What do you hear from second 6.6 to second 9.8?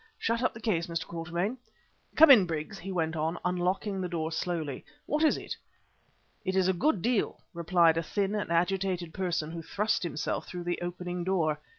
a good deal," replied a thin and agitated person who